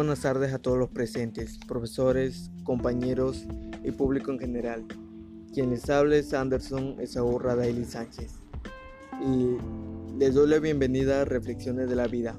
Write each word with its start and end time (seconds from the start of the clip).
buenas 0.00 0.22
tardes 0.22 0.54
a 0.54 0.58
todos 0.58 0.78
los 0.78 0.88
presentes, 0.88 1.58
profesores, 1.68 2.50
compañeros 2.64 3.44
y 3.84 3.90
público 3.90 4.32
en 4.32 4.38
general. 4.38 4.86
Quien 5.52 5.68
les 5.68 5.90
habla 5.90 6.16
es 6.16 6.32
Anderson 6.32 6.98
Esaú 7.00 7.38
Radaili 7.38 7.84
Sánchez 7.84 8.32
y 9.20 9.58
les 10.18 10.32
doy 10.32 10.48
la 10.48 10.58
bienvenida 10.58 11.20
a 11.20 11.24
Reflexiones 11.26 11.90
de 11.90 11.96
la 11.96 12.06
Vida. 12.06 12.34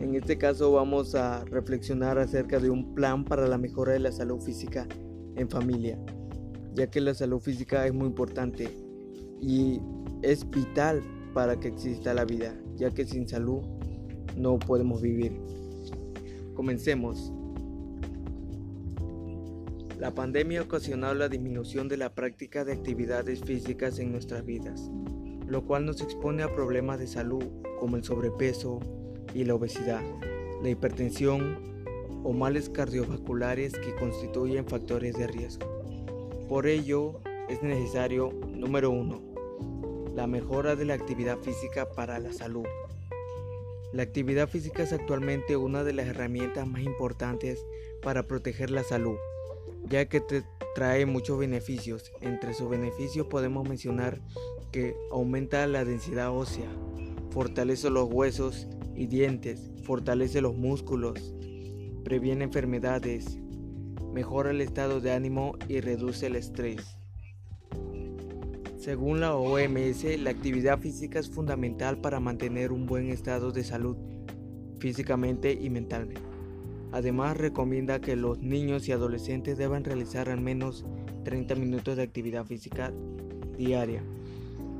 En 0.00 0.14
este 0.14 0.38
caso 0.38 0.72
vamos 0.72 1.14
a 1.14 1.44
reflexionar 1.44 2.18
acerca 2.18 2.58
de 2.58 2.70
un 2.70 2.94
plan 2.94 3.22
para 3.22 3.46
la 3.46 3.58
mejora 3.58 3.92
de 3.92 3.98
la 3.98 4.10
salud 4.10 4.40
física 4.40 4.88
en 5.36 5.50
familia, 5.50 5.98
ya 6.72 6.86
que 6.86 7.02
la 7.02 7.12
salud 7.12 7.40
física 7.40 7.86
es 7.86 7.92
muy 7.92 8.06
importante 8.06 8.74
y 9.42 9.78
es 10.22 10.48
vital 10.48 11.02
para 11.34 11.60
que 11.60 11.68
exista 11.68 12.14
la 12.14 12.24
vida, 12.24 12.58
ya 12.76 12.90
que 12.90 13.04
sin 13.04 13.28
salud 13.28 13.60
no 14.38 14.58
podemos 14.58 15.02
vivir. 15.02 15.38
Comencemos. 16.58 17.32
La 19.96 20.12
pandemia 20.12 20.60
ocasionó 20.60 21.14
la 21.14 21.28
disminución 21.28 21.86
de 21.86 21.96
la 21.96 22.16
práctica 22.16 22.64
de 22.64 22.72
actividades 22.72 23.42
físicas 23.44 24.00
en 24.00 24.10
nuestras 24.10 24.44
vidas, 24.44 24.90
lo 25.46 25.64
cual 25.64 25.86
nos 25.86 26.00
expone 26.00 26.42
a 26.42 26.52
problemas 26.52 26.98
de 26.98 27.06
salud 27.06 27.44
como 27.78 27.96
el 27.96 28.02
sobrepeso 28.02 28.80
y 29.32 29.44
la 29.44 29.54
obesidad, 29.54 30.02
la 30.60 30.68
hipertensión 30.68 31.84
o 32.24 32.32
males 32.32 32.68
cardiovasculares 32.68 33.74
que 33.74 33.94
constituyen 33.94 34.66
factores 34.66 35.16
de 35.16 35.28
riesgo. 35.28 35.64
Por 36.48 36.66
ello, 36.66 37.20
es 37.48 37.62
necesario, 37.62 38.32
número 38.48 38.90
uno, 38.90 39.22
la 40.16 40.26
mejora 40.26 40.74
de 40.74 40.86
la 40.86 40.94
actividad 40.94 41.38
física 41.38 41.88
para 41.94 42.18
la 42.18 42.32
salud. 42.32 42.66
La 43.92 44.02
actividad 44.02 44.48
física 44.48 44.82
es 44.82 44.92
actualmente 44.92 45.56
una 45.56 45.82
de 45.82 45.94
las 45.94 46.06
herramientas 46.06 46.66
más 46.66 46.82
importantes 46.82 47.64
para 48.02 48.26
proteger 48.26 48.70
la 48.70 48.82
salud, 48.82 49.16
ya 49.88 50.06
que 50.08 50.20
te 50.20 50.44
trae 50.74 51.06
muchos 51.06 51.38
beneficios. 51.38 52.12
Entre 52.20 52.52
sus 52.52 52.68
beneficios 52.68 53.26
podemos 53.28 53.66
mencionar 53.66 54.20
que 54.72 54.94
aumenta 55.10 55.66
la 55.66 55.86
densidad 55.86 56.30
ósea, 56.30 56.68
fortalece 57.30 57.88
los 57.88 58.12
huesos 58.12 58.68
y 58.94 59.06
dientes, 59.06 59.70
fortalece 59.84 60.42
los 60.42 60.54
músculos, 60.54 61.34
previene 62.04 62.44
enfermedades, 62.44 63.38
mejora 64.12 64.50
el 64.50 64.60
estado 64.60 65.00
de 65.00 65.12
ánimo 65.12 65.56
y 65.66 65.80
reduce 65.80 66.26
el 66.26 66.36
estrés. 66.36 66.97
Según 68.88 69.20
la 69.20 69.36
OMS, 69.36 70.18
la 70.18 70.30
actividad 70.30 70.78
física 70.78 71.18
es 71.18 71.28
fundamental 71.28 71.98
para 71.98 72.20
mantener 72.20 72.72
un 72.72 72.86
buen 72.86 73.10
estado 73.10 73.52
de 73.52 73.62
salud 73.62 73.98
físicamente 74.78 75.52
y 75.52 75.68
mentalmente. 75.68 76.22
Además, 76.90 77.36
recomienda 77.36 78.00
que 78.00 78.16
los 78.16 78.38
niños 78.38 78.88
y 78.88 78.92
adolescentes 78.92 79.58
deban 79.58 79.84
realizar 79.84 80.30
al 80.30 80.40
menos 80.40 80.86
30 81.24 81.54
minutos 81.56 81.98
de 81.98 82.02
actividad 82.02 82.46
física 82.46 82.90
diaria, 83.58 84.02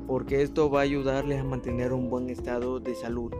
porque 0.07 0.41
esto 0.41 0.71
va 0.71 0.79
a 0.79 0.85
ayudarles 0.85 1.41
a 1.41 1.43
mantener 1.43 1.93
un 1.93 2.09
buen 2.09 2.31
estado 2.31 2.79
de 2.79 2.95
salud 2.95 3.31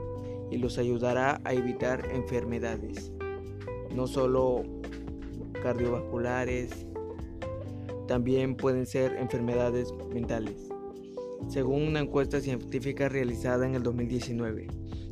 y 0.52 0.60
los 0.60 0.78
ayudará 0.78 1.42
a 1.46 1.54
evitar 1.56 2.12
enfermedades, 2.12 3.12
no 3.96 4.06
solo 4.06 4.62
cardiovasculares, 5.64 6.86
también 8.10 8.56
pueden 8.56 8.88
ser 8.88 9.18
enfermedades 9.18 9.94
mentales. 10.12 10.68
Según 11.48 11.84
una 11.84 12.00
encuesta 12.00 12.42
científica 12.42 13.08
realizada 13.08 13.68
en 13.68 13.76
el 13.76 13.84
2019, 13.84 14.66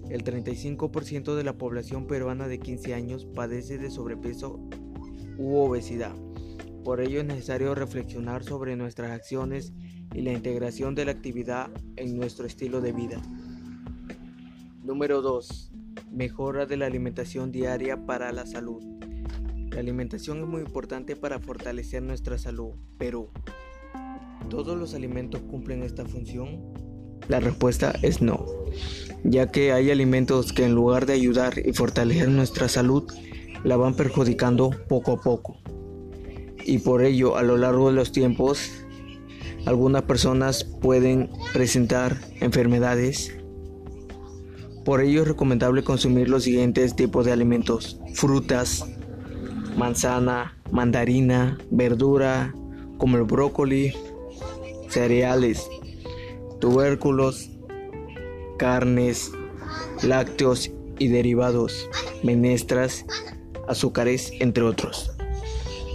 el 0.10 0.24
35% 0.24 1.36
de 1.36 1.44
la 1.44 1.60
población 1.60 2.08
peruana 2.08 2.48
de 2.48 2.58
15 2.58 2.96
años 2.96 3.28
padece 3.36 3.78
de 3.78 3.92
sobrepeso 3.92 4.60
u 5.38 5.58
obesidad. 5.58 6.16
Por 6.84 7.00
ello 7.00 7.20
es 7.20 7.28
necesario 7.28 7.76
reflexionar 7.76 8.44
sobre 8.44 8.76
nuestras 8.76 9.12
acciones 9.12 9.74
y 10.16 10.24
la 10.24 10.34
integración 10.34 10.96
de 10.96 11.06
la 11.06 11.12
actividad 11.12 11.70
en 11.98 12.18
nuestro 12.18 12.48
estilo 12.48 12.82
de 12.82 12.94
vida. 12.94 13.22
Número 14.84 15.22
2. 15.22 15.72
Mejora 16.12 16.66
de 16.66 16.78
la 16.78 16.88
alimentación 16.88 17.52
diaria 17.52 18.08
para 18.08 18.32
la 18.32 18.48
salud. 18.48 18.97
La 19.78 19.82
alimentación 19.82 20.40
es 20.40 20.48
muy 20.48 20.62
importante 20.62 21.16
para 21.16 21.38
fortalecer 21.38 22.02
nuestra 22.02 22.40
salud, 22.40 22.72
pero 22.98 23.30
¿todos 24.50 24.76
los 24.76 24.96
alimentos 24.96 25.42
cumplen 25.42 25.84
esta 25.84 26.04
función? 26.04 26.74
La 27.28 27.40
respuesta 27.40 27.94
es 28.02 28.20
no, 28.20 28.44
ya 29.24 29.52
que 29.52 29.74
hay 29.74 29.92
alimentos 29.92 30.52
que 30.52 30.66
en 30.66 30.74
lugar 30.74 31.06
de 31.06 31.14
ayudar 31.14 31.60
y 31.64 31.74
fortalecer 31.74 32.28
nuestra 32.30 32.68
salud, 32.68 33.04
la 33.64 33.78
van 33.78 33.94
perjudicando 33.94 34.72
poco 34.90 35.12
a 35.12 35.22
poco. 35.22 35.60
Y 36.66 36.80
por 36.80 37.04
ello, 37.04 37.38
a 37.38 37.44
lo 37.44 37.56
largo 37.56 37.90
de 37.90 37.96
los 37.98 38.12
tiempos, 38.12 38.72
algunas 39.68 40.02
personas 40.02 40.64
pueden 40.64 41.30
presentar 41.54 42.18
enfermedades. 42.40 43.32
Por 44.84 45.02
ello 45.02 45.22
es 45.22 45.28
recomendable 45.28 45.84
consumir 45.84 46.30
los 46.30 46.46
siguientes 46.46 46.96
tipos 46.96 47.28
de 47.28 47.32
alimentos, 47.32 48.02
frutas, 48.16 48.97
manzana, 49.78 50.58
mandarina, 50.72 51.58
verdura 51.70 52.54
como 52.98 53.18
el 53.18 53.24
brócoli, 53.24 53.94
cereales, 54.90 55.70
tubérculos, 56.60 57.52
carnes, 58.58 59.32
lácteos 60.02 60.72
y 60.98 61.08
derivados, 61.10 61.90
menestras, 62.24 63.06
azúcares, 63.68 64.32
entre 64.40 64.64
otros. 64.64 65.12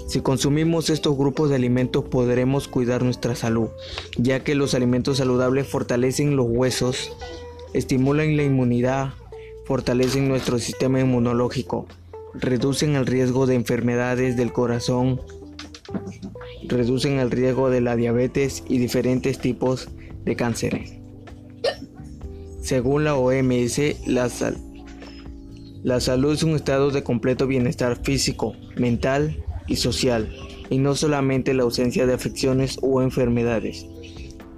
Si 0.06 0.20
consumimos 0.20 0.90
estos 0.90 1.16
grupos 1.16 1.50
de 1.50 1.56
alimentos 1.56 2.04
podremos 2.04 2.68
cuidar 2.68 3.02
nuestra 3.02 3.34
salud, 3.34 3.70
ya 4.16 4.44
que 4.44 4.54
los 4.54 4.74
alimentos 4.74 5.16
saludables 5.16 5.66
fortalecen 5.66 6.36
los 6.36 6.46
huesos, 6.48 7.12
estimulan 7.72 8.36
la 8.36 8.44
inmunidad, 8.44 9.14
fortalecen 9.64 10.28
nuestro 10.28 10.58
sistema 10.58 11.00
inmunológico, 11.00 11.86
reducen 12.34 12.96
el 12.96 13.06
riesgo 13.06 13.46
de 13.46 13.54
enfermedades 13.54 14.36
del 14.36 14.52
corazón, 14.52 15.20
reducen 16.68 17.18
el 17.18 17.30
riesgo 17.30 17.70
de 17.70 17.80
la 17.80 17.96
diabetes 17.96 18.64
y 18.68 18.78
diferentes 18.78 19.38
tipos 19.38 19.88
de 20.24 20.36
cáncer. 20.36 21.02
Según 22.62 23.04
la 23.04 23.16
OMS, 23.16 24.06
la, 24.06 24.30
la 25.82 26.00
salud 26.00 26.32
es 26.32 26.42
un 26.42 26.54
estado 26.54 26.90
de 26.90 27.02
completo 27.02 27.46
bienestar 27.46 28.02
físico, 28.02 28.54
mental 28.76 29.44
y 29.66 29.76
social, 29.76 30.32
y 30.70 30.78
no 30.78 30.94
solamente 30.94 31.54
la 31.54 31.64
ausencia 31.64 32.06
de 32.06 32.14
afecciones 32.14 32.78
o 32.80 33.02
enfermedades. 33.02 33.86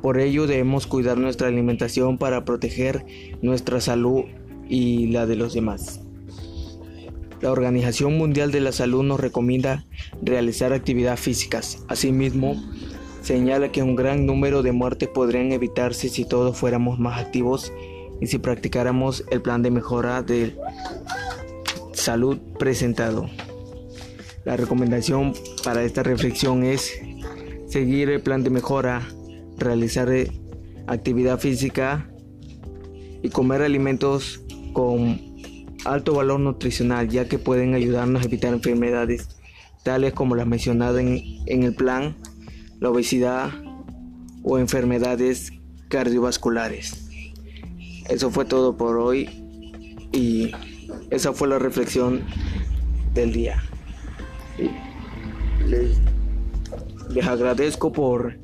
Por 0.02 0.20
ello 0.20 0.46
debemos 0.46 0.86
cuidar 0.86 1.16
nuestra 1.16 1.48
alimentación 1.48 2.18
para 2.18 2.44
proteger 2.44 3.06
nuestra 3.40 3.80
salud 3.80 4.24
y 4.68 5.06
la 5.06 5.24
de 5.26 5.36
los 5.36 5.54
demás. 5.54 6.03
La 7.44 7.52
Organización 7.52 8.16
Mundial 8.16 8.52
de 8.52 8.60
la 8.62 8.72
Salud 8.72 9.02
nos 9.02 9.20
recomienda 9.20 9.84
realizar 10.22 10.72
actividades 10.72 11.20
físicas. 11.20 11.84
Asimismo, 11.88 12.56
señala 13.20 13.70
que 13.70 13.82
un 13.82 13.96
gran 13.96 14.24
número 14.24 14.62
de 14.62 14.72
muertes 14.72 15.10
podrían 15.10 15.52
evitarse 15.52 16.08
si 16.08 16.24
todos 16.24 16.56
fuéramos 16.56 16.98
más 16.98 17.20
activos 17.20 17.70
y 18.18 18.28
si 18.28 18.38
practicáramos 18.38 19.26
el 19.30 19.42
plan 19.42 19.62
de 19.62 19.70
mejora 19.70 20.22
de 20.22 20.56
salud 21.92 22.38
presentado. 22.58 23.28
La 24.46 24.56
recomendación 24.56 25.34
para 25.62 25.82
esta 25.82 26.02
reflexión 26.02 26.64
es 26.64 26.98
seguir 27.68 28.08
el 28.08 28.22
plan 28.22 28.42
de 28.42 28.48
mejora, 28.48 29.06
realizar 29.58 30.08
actividad 30.86 31.38
física 31.38 32.10
y 33.22 33.28
comer 33.28 33.60
alimentos 33.60 34.40
con 34.72 35.33
alto 35.84 36.14
valor 36.14 36.40
nutricional 36.40 37.08
ya 37.08 37.28
que 37.28 37.38
pueden 37.38 37.74
ayudarnos 37.74 38.22
a 38.22 38.24
evitar 38.26 38.52
enfermedades 38.52 39.28
tales 39.82 40.14
como 40.14 40.34
las 40.34 40.46
mencionadas 40.46 41.00
en, 41.00 41.62
el 41.62 41.74
plan, 41.74 42.16
la 42.80 42.90
obesidad 42.90 43.50
o 44.42 44.58
enfermedades 44.58 45.52
cardiovasculares. 45.88 47.08
Eso 48.08 48.30
fue 48.30 48.46
todo 48.46 48.76
por 48.76 48.96
hoy 48.96 49.28
y 50.12 50.52
esa 51.10 51.32
fue 51.32 51.48
la 51.48 51.58
reflexión 51.58 52.24
del 53.12 53.32
día. 53.32 53.62
Les 57.10 57.26
agradezco 57.26 57.92
por 57.92 58.38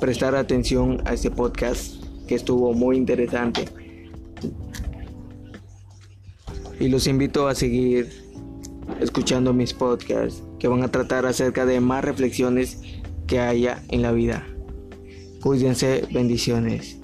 prestar 0.00 0.34
atención 0.34 1.02
a 1.04 1.14
este 1.14 1.30
podcast 1.30 2.02
que 2.26 2.34
estuvo 2.34 2.72
muy 2.74 2.96
interesante 2.96 3.83
y 6.80 6.88
los 6.88 7.06
invito 7.06 7.48
a 7.48 7.54
seguir 7.54 8.08
escuchando 9.00 9.52
mis 9.52 9.72
podcasts 9.72 10.42
que 10.58 10.68
van 10.68 10.82
a 10.82 10.90
tratar 10.90 11.26
acerca 11.26 11.66
de 11.66 11.80
más 11.80 12.04
reflexiones 12.04 12.78
que 13.26 13.40
haya 13.40 13.82
en 13.88 14.02
la 14.02 14.12
vida. 14.12 14.46
Cuídense, 15.40 16.06
bendiciones. 16.12 16.98